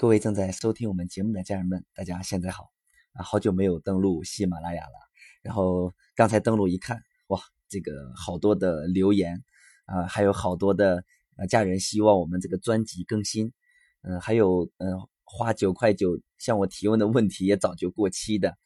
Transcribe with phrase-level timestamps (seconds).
[0.00, 2.70] 各位正在收听我们节目的家人们，大家现在好
[3.12, 3.22] 啊！
[3.22, 4.94] 好久没有登录喜马拉雅了，
[5.42, 7.38] 然后刚才登录一看，哇，
[7.68, 9.44] 这个好多的留言
[9.84, 11.04] 啊，还有好多的
[11.36, 13.52] 呃家人希望我们这个专辑更新，
[14.00, 18.56] 嗯，还有嗯花九块九向我提问的问题也早就过期的，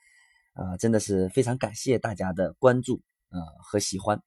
[0.53, 4.23] 啊，真的是非常感谢大家的关注啊和喜欢，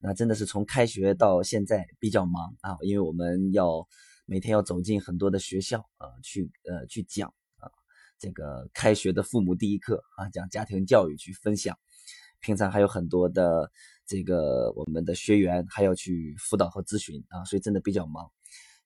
[0.00, 3.86] 那真的是从开学到现在比较忙啊，因为我们要。
[4.26, 7.70] 每天要走进很多的学校啊，去呃去讲啊，
[8.18, 11.78] 这个开学的父母第一课啊，讲家庭教育去分享。
[12.40, 13.70] 平常还有很多的
[14.06, 18.30] 这个我们的学员还要去辅导和咨询啊，所以真的比较忙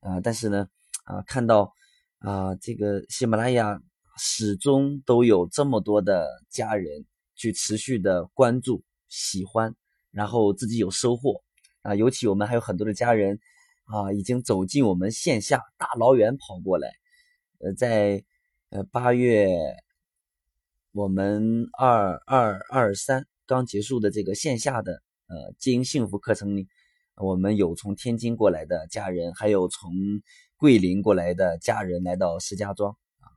[0.00, 0.20] 啊。
[0.20, 0.68] 但是呢
[1.04, 1.72] 啊，看到
[2.18, 3.80] 啊这个喜马拉雅
[4.18, 7.05] 始终都有这么多的家人
[7.36, 9.72] 去持续的关注、喜欢，
[10.10, 11.42] 然后自己有收获
[11.82, 11.94] 啊。
[11.94, 13.38] 尤其我们还有很多的家人。
[13.88, 16.92] 啊，已经走进我们线下，大老远跑过来。
[17.59, 18.23] 呃，在
[18.69, 19.48] 呃八月，
[20.92, 26.69] 我们二二二三刚结束的这个线下的呃经营幸福课程里，
[27.17, 29.91] 我们有从天津过来的家人，还有从
[30.58, 33.33] 桂林过来的家人来到石家庄啊，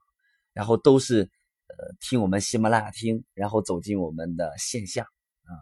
[0.52, 5.04] 然后都是呃听我们喜马拉雅听，然后走进我们的线下
[5.44, 5.56] 啊，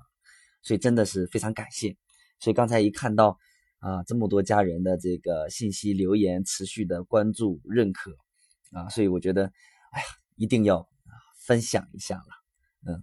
[0.63, 1.95] 所以真的是非常感谢。
[2.39, 3.37] 所以刚才一看到。
[3.79, 8.11] 啊，这么多家人的这个信息留言，持续的关注认可
[8.73, 9.45] 啊，所以我觉得，
[9.91, 10.85] 哎呀，一定要
[11.39, 12.25] 分享一下了。
[12.85, 13.01] 嗯，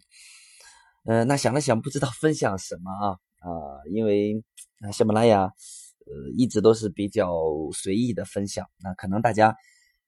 [1.04, 3.50] 呃，那想了想，不知道分享什么啊啊，
[3.90, 4.44] 因为
[4.80, 7.32] 啊，喜马拉雅呃一直都是比较
[7.72, 9.56] 随意的分享，那可能大家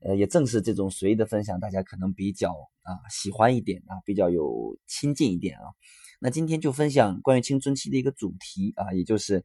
[0.01, 2.51] 呃也正是这种随意的分享，大家可能比较
[2.83, 5.73] 啊喜欢一点啊，比较有亲近一点啊。
[6.21, 9.43] 那今天就分享关于青春期的一个主题啊，也就是。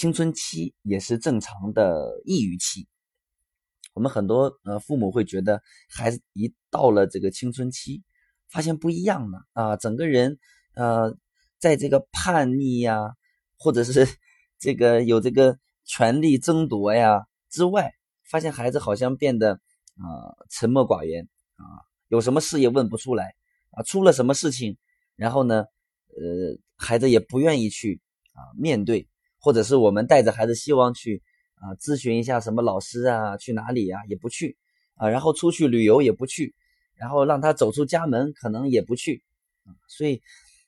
[0.00, 2.88] 青春期也是正常的抑郁期。
[3.92, 8.02] 我们很多呃父母会觉得，孩子一到了这个青春期，
[8.48, 10.38] 发现不一样了啊，整个人
[10.74, 11.14] 呃，
[11.58, 13.14] 在这个叛逆呀，
[13.58, 14.08] 或者是
[14.58, 17.92] 这个有这个权力争夺呀之外，
[18.24, 23.34] 发现孩子好像变得啊沉默寡言啊，有什么事也问不出来
[23.72, 24.78] 啊，出了什么事情，
[25.14, 28.00] 然后呢，呃，孩子也不愿意去
[28.32, 29.06] 啊面对。
[29.40, 31.22] 或者是我们带着孩子希望去
[31.54, 34.56] 啊咨询一下什么老师啊，去哪里呀也不去
[34.96, 36.54] 啊，然后出去旅游也不去，
[36.94, 39.22] 然后让他走出家门可能也不去
[39.64, 40.20] 啊，所以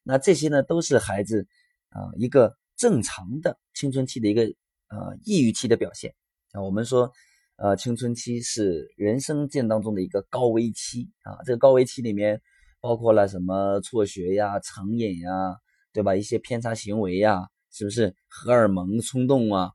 [0.02, 1.46] 那这些呢都是孩子
[1.90, 4.42] 啊一个正常的青春期的一个
[4.88, 6.14] 呃抑郁期的表现
[6.52, 6.62] 啊。
[6.62, 7.12] 我们说
[7.56, 12.40] 呃青春期是人生见当中的一个高危期啊，这个高危期里面
[12.80, 15.56] 包括了什么辍学呀、成瘾呀，
[15.92, 16.16] 对吧？
[16.16, 17.48] 一些偏差行为呀。
[17.72, 19.72] 是不是荷尔蒙冲动啊？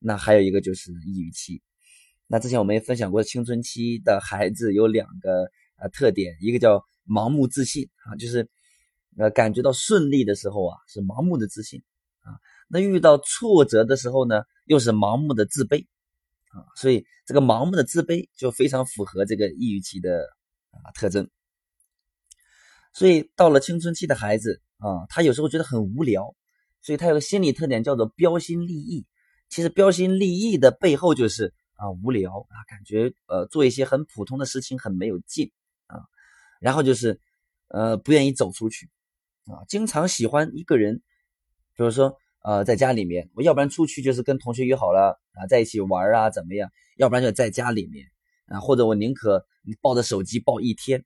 [0.00, 1.62] 那还有一个就是抑郁期。
[2.26, 8.48] 那之前我们也分享过，青春期的孩子有两个呃特点，一个叫盲目自信啊，就是
[9.16, 11.82] 呃感觉到顺利的时候啊是盲目的自信
[12.20, 12.38] 啊，
[12.68, 15.86] 那遇到挫折的时候呢又是盲目的自卑
[16.50, 20.28] 啊，所以这个盲目的自卑就非常符合这个抑郁期的
[20.70, 21.30] 啊特征。
[22.92, 26.34] 所以到了青春期的孩子啊，他有时候觉得很无聊。
[26.80, 29.06] 所以他有个心理特点叫做标新立异。
[29.48, 35.50] 其实标新立异的背后就是啊无聊啊，感觉呃做一些很普通的事情很没有劲
[35.86, 36.04] 啊，
[36.60, 37.18] 然后就是
[37.68, 38.90] 呃不愿意走出去
[39.46, 40.96] 啊，经常喜欢一个人，
[41.74, 48.06] 比如说呃在家里面，我要不然出去就是跟同学约好了啊在一起玩啊怎么样，要不然就在家里面
[48.48, 49.46] 啊，或者我宁可
[49.80, 51.02] 抱着手机抱一天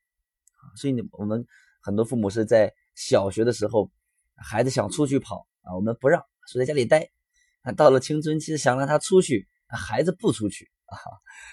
[0.54, 0.74] 啊。
[0.74, 1.46] 所以我们
[1.80, 3.88] 很多父母是在小学的时候，
[4.34, 5.46] 孩子想出去跑。
[5.62, 7.10] 啊，我们不让，说在家里待。
[7.62, 10.98] 啊，到了青春期，想让他出去，孩子不出去啊，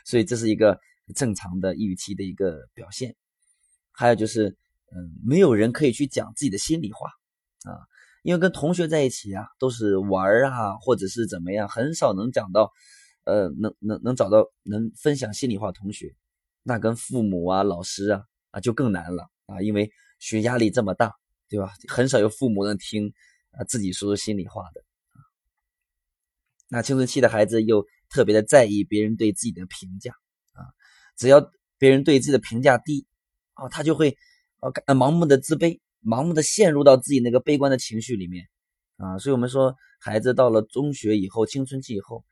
[0.06, 0.80] 所以这是一个
[1.14, 3.16] 正常的抑郁期的一个表现。
[3.92, 4.50] 还有就是，
[4.92, 7.12] 嗯，没有人可以去讲自己的心里话
[7.70, 7.78] 啊，
[8.24, 12.72] 因为跟同学在一起啊，都是玩啊，或者是怎么样，很少能讲到，
[13.26, 16.16] 呃，能能能找到能分享心里话同学。
[16.64, 21.14] 那跟父母啊、老师啊啊就更难了啊，因为学压力这么大，
[21.48, 21.72] 对吧？
[21.88, 23.14] 很少有父母能听。
[23.52, 24.82] 啊，自己说说心里话的
[25.12, 25.18] 啊。
[26.68, 30.14] 那青春期的孩子又特别的在意别人对自己的评价
[30.54, 30.66] 啊，
[31.18, 33.08] 只要别人对自己的评价低
[33.54, 34.18] 啊，他就会
[34.60, 38.48] 啊盲目的自卑，盲目的陷入到自己那个悲观的情绪里面
[38.98, 39.18] 啊。
[39.18, 42.24] 所以我们说，孩子到了中学以后，青春期以后，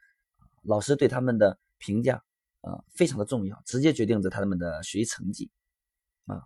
[0.63, 2.23] 老师对他们的评价
[2.61, 5.49] 啊非常的重要，直接决定着他们的学习成绩
[6.25, 6.41] 啊。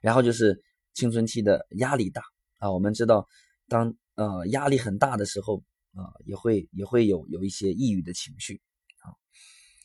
[0.00, 0.62] 然后就是
[0.92, 2.22] 青春期的压力大。
[2.62, 3.26] 啊，我们知道，
[3.66, 5.64] 当呃压力很大的时候，
[5.96, 8.60] 啊也会也会有有一些抑郁的情绪，
[9.00, 9.10] 啊，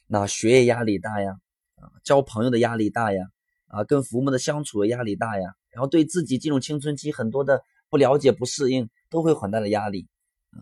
[0.05, 1.39] 那学业压力大呀，
[1.77, 3.31] 啊，交朋友的压力大呀，
[3.65, 10.07] 啊，跟父母的相处的压力大呀，然后对自己进入青春期很多的不了解、不适应，都会很大的压力
[10.51, 10.61] 啊。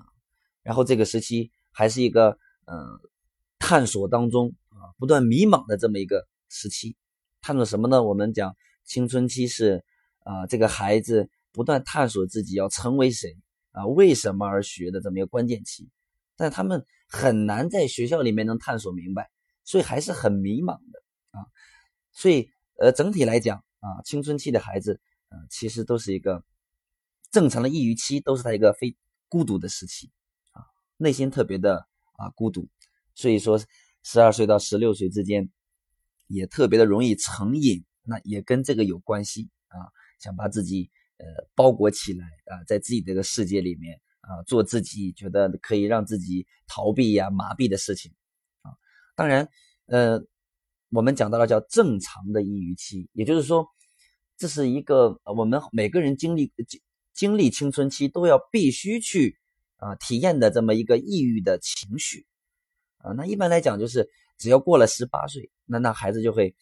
[0.63, 2.97] 然后这个时期还是一个嗯
[3.59, 6.95] 探索当中啊，不断迷茫的这么一个时期。
[7.41, 8.01] 探索什么呢？
[8.01, 9.83] 我们讲青春期是
[10.19, 13.38] 啊，这个孩子不断探索自己要成为谁
[13.72, 15.90] 啊，为什么而学的这么一个关键期。
[16.36, 19.31] 但他们很难在学校里面能探索明白，
[19.63, 21.48] 所以还是很迷茫的啊。
[22.12, 25.00] 所以呃，整体来讲啊，青春期的孩子
[25.30, 26.44] 啊，其实都是一个
[27.31, 28.96] 正常的抑郁期，都是他一个非
[29.30, 30.12] 孤独的时期
[30.51, 30.62] 啊，
[30.98, 31.88] 内心特别的
[32.18, 32.68] 啊孤独。
[33.13, 33.58] 所以说，
[34.04, 35.50] 十二岁到十六岁之间。
[36.28, 39.78] 也特别的容易成瘾，那也跟这个有关系啊，
[40.19, 41.25] 想把自己呃
[41.56, 48.12] 包裹起来啊，在自己这个世界里面啊，做自己觉得可以让自己逃避呀、麻痹的事情
[48.62, 48.71] 啊。
[49.15, 49.47] 当然，
[49.88, 50.21] 呃，
[50.89, 53.67] 我们讲到了叫正常的抑郁期，也就是说，
[54.38, 56.81] 这是一个我们每个人经历经
[57.13, 59.38] 经历青春期都要必须去
[59.77, 62.25] 啊体验的这么一个抑郁的情绪
[62.97, 63.13] 啊。
[63.13, 64.09] 那一般来讲就是。
[64.38, 66.53] 只要过了十八岁，那那孩子就会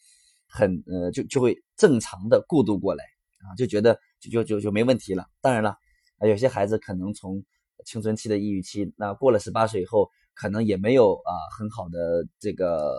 [0.46, 3.02] 很呃，就就会正常的过渡过来
[3.38, 3.98] 啊，就觉得
[4.30, 5.26] 就就就没问题了。
[5.40, 5.76] 当然了，
[6.18, 7.44] 啊，有些孩子可能从
[7.84, 12.98] 青春期的抑郁期，那过了十八岁以后，可能也没有啊很好的这个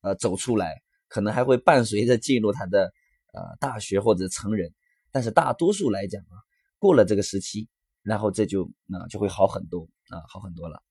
[0.00, 2.92] 呃走出来，可能还会伴随着进入他的
[3.32, 4.72] 呃大学或者成人。
[5.10, 6.34] 但是大多数来讲啊，
[6.78, 7.68] 过了这个时期，
[8.02, 10.82] 然后这就那就会好很多啊，好很多了。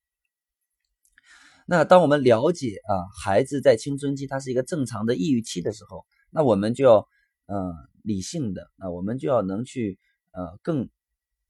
[1.66, 7.08] 那当我们了解啊，孩子在青春期他是一个正常的抑郁期的时候，那我们就要
[7.46, 9.98] 呃理性的啊，我们就要能去
[10.30, 10.88] 呃更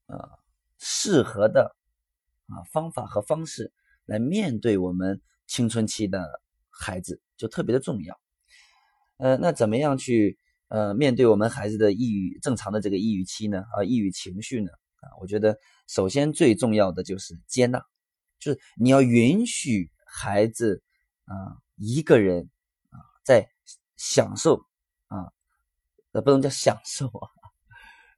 [0.06, 0.16] 呃
[0.78, 1.76] 适合的
[2.46, 3.72] 啊方法和方式
[4.06, 6.40] 来面对我们青春期的
[6.70, 8.18] 孩子，就特别的重要。
[9.18, 13.64] 呃，那怎么样去呃面对我们孩子的抑郁正常的这个抑郁期呢？
[13.76, 14.70] 啊，抑郁情绪呢？
[15.00, 15.58] 啊，我觉得
[15.88, 17.84] 首先最重要的就是接纳，
[18.38, 19.90] 就是你要允许。
[20.16, 20.80] 孩子
[21.24, 22.48] 啊，一个人
[22.90, 23.50] 啊，在
[23.96, 24.64] 享受，
[26.14, 27.28] 呃，不能叫享受啊，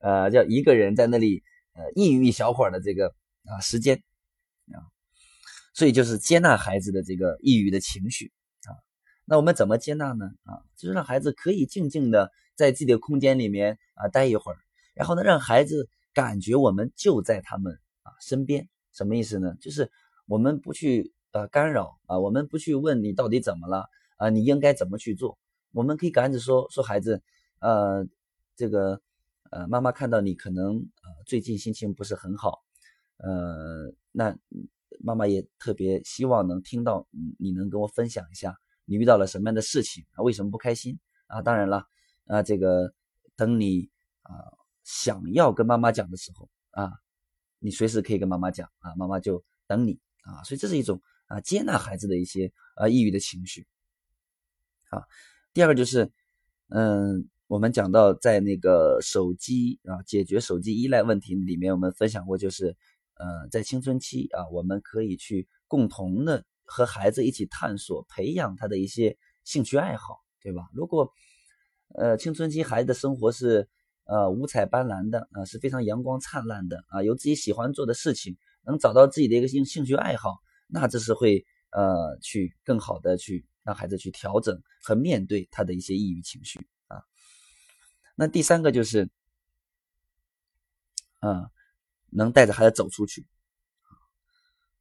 [0.01, 3.09] 呃，叫一个人在那里呃抑郁一小会儿的这个
[3.47, 4.03] 啊时间
[4.73, 4.79] 啊，
[5.75, 8.31] 所以就是接纳孩子的这个抑郁的情绪
[8.67, 8.77] 啊。
[9.25, 10.27] 那我们怎么接纳呢？
[10.45, 14.59] 啊，就是让孩子可以静静的在自己的空间里面啊待一会儿，
[14.95, 18.69] 然后呢，让孩子感觉我们就在他们啊身边。
[18.93, 19.57] 什么意思呢？
[19.61, 19.91] 就是
[20.27, 21.13] 我们不去。
[21.33, 25.37] 呃，干扰啊，我们不去问你到底怎么了啊，你应该怎么去做？
[25.73, 27.23] 我们可以赶紧说说孩子，
[27.61, 28.07] 呃，
[28.55, 29.01] 这个
[29.51, 32.63] 呃，妈妈看到你可能呃最近心情不是很好，
[33.19, 34.37] 呃，那
[35.01, 37.07] 妈妈也特别希望能听到
[37.39, 41.43] 你能跟我分享一下你遇到了什么样的事情啊，为什么不开心啊？
[41.43, 41.87] 当然了，
[42.27, 42.93] 啊，这个
[43.37, 43.91] 等你
[44.23, 44.33] 啊
[44.85, 46.93] 想要跟妈妈讲的时候啊，
[47.59, 51.01] 你随时可以跟妈妈讲啊，妈妈就等你啊，所以这是一种。
[51.29, 53.67] 啊，接纳孩子的一些啊抑郁的情绪。
[54.91, 55.03] 啊，
[55.53, 56.09] 第二个就是，
[56.69, 62.77] 嗯，我们讲到在那个手机啊解决手机依赖问题里面，我们分享过，就是，
[63.15, 70.69] 呃，在青春期啊，我们可以去共同的和孩子一起探索、培养他的一些兴趣爱好，对吧？
[70.75, 71.09] 如果，
[71.95, 73.69] 呃，青春期孩子的生活是
[74.07, 78.37] 呃五彩斑斓的啊，是非常阳光灿烂的啊，有自己喜欢做的事情，
[78.67, 80.39] 能找到自己的一个兴兴趣爱好。
[80.67, 86.59] 那这是会呃去更好的去让孩子去调整和面对他的一些抑郁情绪。
[88.17, 89.09] 那第三个就是，
[91.21, 91.51] 啊，
[92.11, 93.29] 能带着孩子走出去。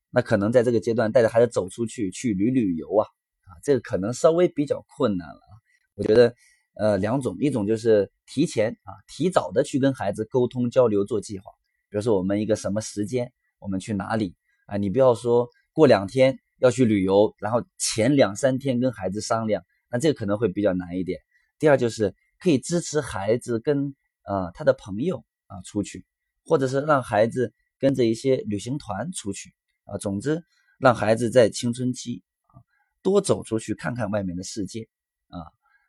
[0.10, 3.06] 那可能在这个阶段带着孩子走出去去旅旅游啊
[3.44, 5.54] 啊，这个可能稍微比较困难了啊。
[5.94, 6.34] 我觉得
[6.74, 11.51] 呃两种，一种就是提前啊提早的去跟孩子沟通交流做计划，
[11.89, 15.48] 比如说我们一个什么时间我们去哪里啊，你不要说。
[15.75, 21.20] 过两天要去旅游，然后前两三天跟孩子商量，那这个可能会比较难一点。
[21.60, 26.05] 第二就是可以支持孩子跟呃他的朋友啊出去，
[26.45, 29.97] 或者是让孩子跟着一些旅行团出去啊。
[29.97, 30.43] 总之，
[30.77, 32.61] 让孩子在青春期啊
[33.01, 34.87] 多走出去看看外面的世界
[35.29, 35.41] 啊。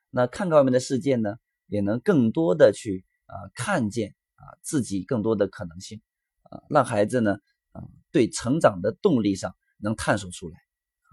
[0.08, 1.36] 那看看外面的世界呢，
[1.66, 6.00] 也能更多的去啊看见啊自己更多的可能性
[6.44, 7.36] 啊，让孩子呢
[7.72, 9.54] 啊对成长的动力上。
[9.78, 11.08] 能探索出来啊！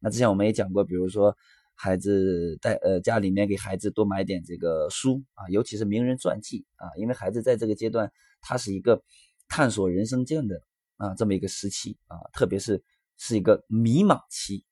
[0.00, 1.36] 那之前我们也讲过，比如说
[1.74, 9.02] 孩子带呃家里面给孩子多买点这个书啊，尤其是名人传记啊，因为孩子在这个阶段他是一个
[9.48, 10.60] 探索人生这样的
[10.96, 12.82] 啊这么一个时期啊，特别是
[13.18, 14.64] 是一个迷茫期，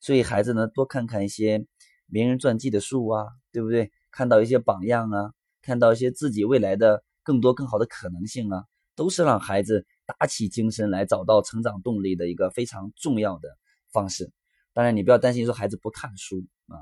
[0.00, 1.66] 所以孩子呢多看看一些
[2.06, 3.90] 名人传记的书啊，对不对？
[4.10, 8.64] 看到一些榜样啊，看到一些自己未来的更多更好的可能性啊，
[8.96, 13.56] 都是让孩子打起精神来找到成长动力的一个非常重要的
[13.92, 14.32] 方式。
[14.72, 16.76] 当然，你不要担心说孩子不看书啊，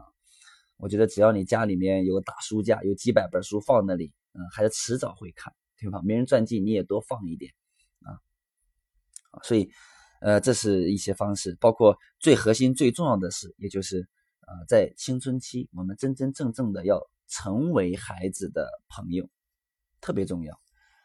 [0.76, 6.00] 我觉得只要你家里面有个大书架，有几百本书放那里，嗯，孩子迟早会看，对吧？
[6.02, 7.52] 名人传记你也多放一点
[8.00, 8.20] 啊，
[9.42, 9.70] 所以，
[10.20, 14.08] 呃，这是一些方式，包括最核心、最重要的是，也就是，
[14.46, 17.00] 呃，在青春期，我们真真正正的要。
[17.30, 19.28] 成为孩子的朋友
[20.00, 20.58] 特别重要。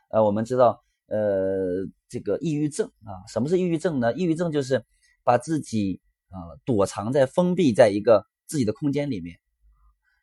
[0.10, 4.14] 呃，我们知道，呃，这个抑郁症啊，什么是抑郁症呢？
[4.14, 4.86] 抑郁症就是
[5.26, 6.00] 把自己
[6.34, 9.40] 啊躲藏在封闭在一个自己的空间里面，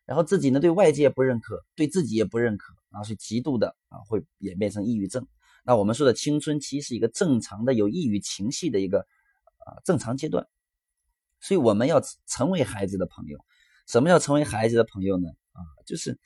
[0.05, 5.25] 然后自己呢对外界不认可，对自己也不认可，然后是极度的啊会演变成抑郁症。
[5.63, 10.47] 那我们说的青春期是一个正常的有抑郁情绪的一个啊正常阶段，
[11.39, 13.39] 所以我们要成为孩子的朋友。
[13.87, 15.29] 什么叫成为孩子的朋友呢？
[15.51, 16.17] 啊，就是，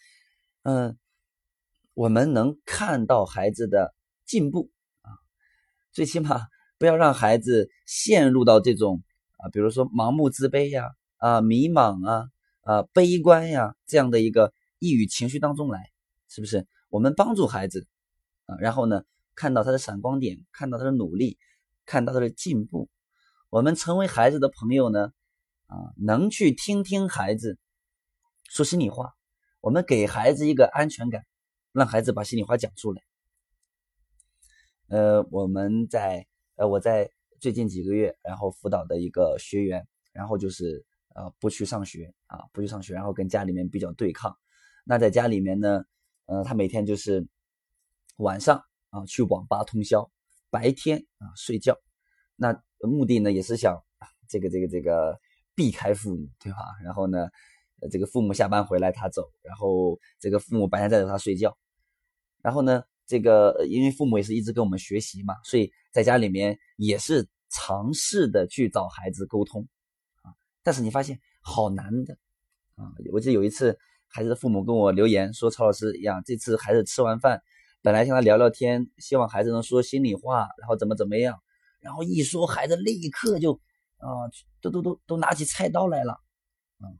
[0.63, 0.98] 嗯，
[1.96, 5.10] 我们能看到孩子的进步啊，
[5.92, 9.01] 最起码不要让孩子陷入到这种
[9.50, 12.30] 比如说盲目自卑呀、啊迷茫啊、
[12.62, 15.92] 啊悲观呀这样的一个抑郁情绪当中来，
[16.28, 16.68] 是不是？
[16.90, 17.88] 我们帮助孩子
[18.46, 19.04] 啊，然后呢，
[19.36, 21.38] 看到他的闪光点，看到他的努力，
[21.86, 22.90] 看到他的进步，
[23.50, 25.12] 我们成为孩子的朋友呢，
[25.68, 27.58] 啊，能去听听孩子。
[28.50, 29.14] 说心里话，
[29.60, 31.24] 我们给孩子一个安全感，
[31.72, 33.02] 让孩子把心里话讲出来。
[34.88, 44.36] 呃，我们在呃，我在最近几个月，然后辅导的一个学员，然后就是呃不去上学啊，不去上学，然后跟家里面比较对抗。
[44.84, 45.84] 那在家里面呢，
[46.25, 47.27] 呃，他每天就是
[48.18, 50.10] 晚上啊去网吧通宵，
[50.50, 51.77] 白天啊睡觉。
[52.36, 53.84] 那目的呢也是想
[54.27, 55.20] 这个这个这个
[55.56, 56.58] 避开父母，对吧？
[56.84, 57.27] 然后呢？
[57.92, 61.56] 这个父母下班回来他走，然后这个父母白天带着他睡觉，
[62.42, 69.68] 然后呢，这个因为父母也是一直跟我们学习嘛，所以在家里面也是尝试的去找孩子沟通
[70.24, 70.34] 啊，
[70.64, 72.18] 但是你发现好难的
[72.76, 72.92] 啊！
[73.12, 77.42] 我记得有一次孩子的父母跟我留言说：“曹老师呀，这次孩子吃完饭，
[77.82, 81.40] 本来向他聊聊天，希望孩子能说心里话，然后怎么怎么样，
[81.80, 83.54] 然后一说孩子立刻就
[83.98, 84.10] 啊，
[84.62, 86.20] 都都都都拿起菜刀来了。”
[86.82, 86.98] 嗯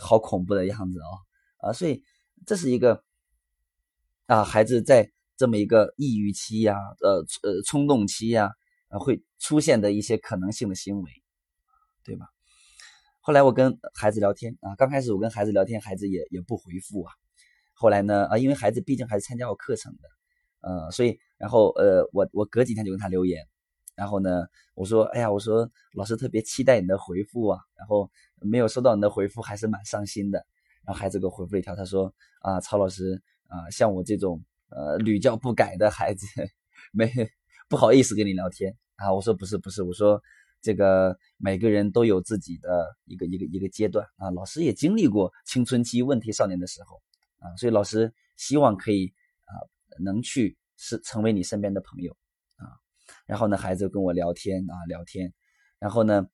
[0.00, 1.18] 好恐怖的样子哦，
[1.58, 2.02] 啊，所以
[2.46, 3.02] 这是一个
[4.30, 8.52] 啊，孩子在这么一个抑郁期呀，呃呃冲动期呀，
[8.88, 11.10] 啊会出现的一些可能性的行为，
[12.04, 12.28] 对吧？
[13.18, 17.12] 后来我跟孩子聊天啊，刚开始我跟孩子聊天，孩子也也不回复啊。
[17.72, 20.08] 后来呢，啊，因为孩子毕竟还是参加过课程的，
[20.60, 23.44] 呃，所以然后呃，我我隔几天就跟他留言。
[23.96, 28.08] 然后呢，我说，哎呀，我说老师特别期待你的回复啊，然后
[28.40, 30.46] 没有收到你的回复，还是蛮伤心的。
[30.84, 36.26] 然后孩子给我回复了一条，他说啊，曹老师啊，像我这种呃屡教不改的孩子，
[36.92, 37.12] 没
[37.68, 39.12] 不好意思跟你聊天啊。
[39.12, 40.22] 我说不是不是，我说
[40.60, 47.02] 这个每个人都有自己的一个一个一个阶段啊，老师也经历过青春期问题少年的时候
[47.40, 49.12] 啊，所以老师希望可以
[49.44, 49.52] 啊
[49.98, 52.16] 能去是成为你身边的朋友
[52.56, 52.78] 啊。
[53.26, 55.32] 然后呢，孩子跟我聊天啊，聊天。
[55.78, 56.28] 然后呢，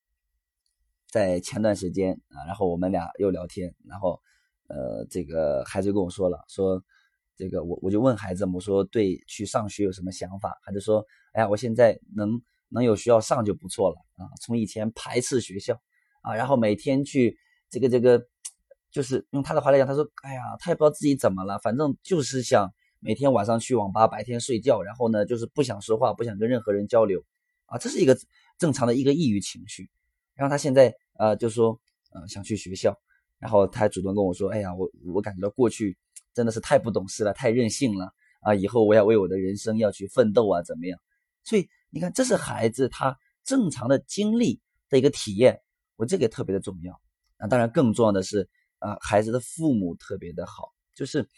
[1.06, 3.72] 在前段时间啊，然后我们俩又聊天。
[3.84, 4.20] 然后，
[4.66, 6.82] 呃，这个孩子跟我说了，说
[7.36, 10.58] 这个我我就问孩子，我说对去上学有什么想法？
[10.62, 14.26] 孩子说，哎呀，我现在能能有学校上就不错了啊。
[14.40, 15.80] 从以前排斥学校
[16.22, 17.38] 啊，然后每天去
[17.68, 18.26] 这个这个，
[18.90, 22.72] 就是用他的话来讲，他说，哎呀，他也不知道自己怎么了，反正就是想。
[22.98, 27.22] 每天晚上去网吧，白天睡觉，然后呢，就是不想说话，不想跟任何人交流，
[27.66, 28.18] 啊，这是一个
[28.58, 29.88] 正常的一个抑郁情绪。
[30.34, 31.78] 然后他现在呃就说，
[32.10, 32.98] 呃想去学校，
[33.38, 35.96] 然后他还主动跟我说，哎呀，我我感觉到过去
[36.34, 40.98] 真的是太不懂事了，太任性了啊，以后我要为我的人生要去奋斗啊，怎么样？
[41.44, 45.60] 所以你看，这是孩子他正常的经历的一个体验，
[45.96, 47.00] 我这个特别的重要。
[47.38, 51.28] 啊，当然更重要的是啊，孩子的父母特别的好，就是。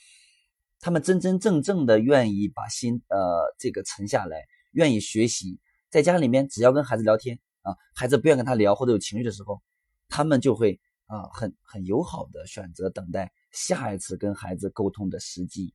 [0.81, 5.59] 他们真真正正的愿意把心呃这个沉下来，愿意学习，
[5.90, 9.61] 在家里面只要跟孩子聊天啊，孩子不愿跟他聊或者有情绪的时候，
[10.09, 10.78] 他们就会
[11.09, 15.75] 啊很很友好的选择等待下一次跟孩子沟通的时机。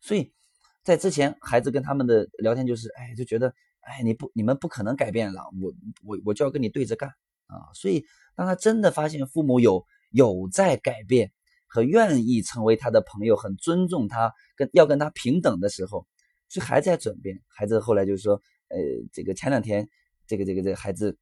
[0.00, 0.34] 所以
[0.82, 5.72] 在之前孩子跟他们的聊天就是哎就觉得哎你不你们不可能改变了我
[6.04, 7.08] 我我就要跟你对着干
[7.46, 11.30] 啊，所以当他真的发现父母有有在改变。
[11.74, 16.06] 和愿意成为他的朋友，很尊重他，跟要跟他平等的时候，
[16.46, 17.40] 所以还在转变。
[17.48, 18.34] 孩子后来就是说，
[18.68, 18.78] 呃，
[19.10, 19.88] 这个前两天，
[20.26, 21.16] 这个这个这个孩子，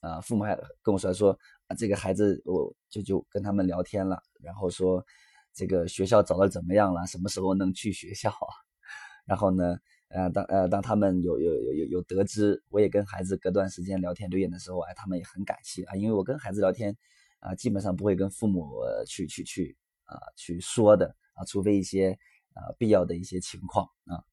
[0.00, 5.04] 啊，父母还跟我说说啊，这个孩子我就就跟他们聊天了，然后说
[5.52, 8.54] 这个学校找的怎么样了，什么时候能去学校啊？
[9.26, 9.76] 然后呢，
[10.08, 16.96] 呃，当呃当他们有有有有有得知，我也跟孩子隔段时间聊天留言的时候，哎，他们也很感谢啊，因为我跟孩子聊天
[17.40, 22.18] 啊，基本上不会跟父母去去去啊去说的啊，除非一些
[22.54, 24.24] 啊必要的一些情况啊，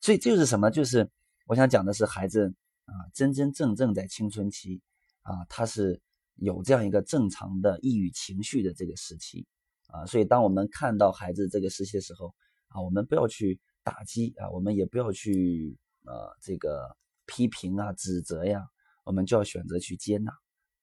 [0.00, 1.08] 所以就是什么，就是
[1.46, 2.52] 我想讲的是孩子
[2.84, 4.82] 啊，真真正正在青春期
[5.22, 6.00] 啊，他是
[6.36, 9.46] 有这样一个正常的抑郁情绪的这个时期
[9.88, 12.34] 啊，所以当我们看到孩子这个时期的时候
[12.68, 13.60] 啊，我们不要去。
[13.84, 18.64] 打击啊，我们也不要去呃这个批评啊、指责呀，
[19.02, 20.30] 我们就要选择去接纳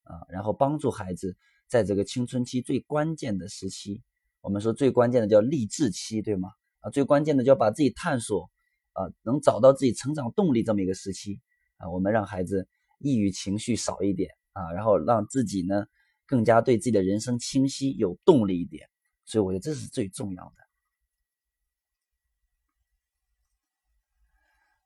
[0.03, 1.33] 啊，然后帮助孩子
[1.65, 4.03] 在这个青春期最关键的时期，
[4.41, 6.49] 我们说最关键的叫励志期，对吗？
[6.81, 8.51] 啊，最关键的就要把自己探索
[8.91, 11.39] 啊，能找到自己成长动力这么一个时期
[11.77, 12.67] 啊，我们让孩子
[12.99, 15.85] 抑郁情绪少一点啊，然后让自己呢
[16.25, 18.87] 更加对自己的人生清晰、有动力一点，
[19.25, 20.55] 所以我觉得这是最重要的。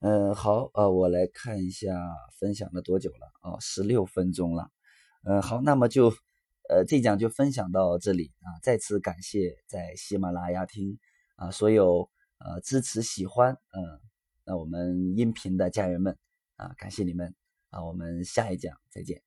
[0.05, 1.95] 嗯，好，呃，我来看一下
[2.37, 4.69] 分享了多久了哦，十六分钟了。
[5.23, 6.13] 嗯，好，那么就，
[6.67, 8.59] 呃，这讲就分享到这里啊。
[8.61, 10.99] 再次感谢在喜马拉雅听
[11.35, 14.01] 啊所有呃支持喜欢嗯
[14.43, 16.17] 那我们音频的家人们
[16.57, 17.33] 啊，感谢你们
[17.73, 19.19] 啊，我们下一讲再见。